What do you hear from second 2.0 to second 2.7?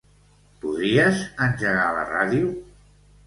ràdio?